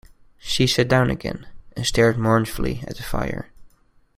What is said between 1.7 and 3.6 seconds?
and stared mournfully at the fire.